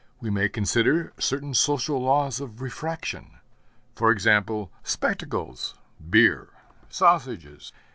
[0.19, 3.37] We may consider certain social laws of refraction
[3.95, 5.75] for example, spectacles,
[6.09, 6.49] beer,
[6.89, 7.71] sausages.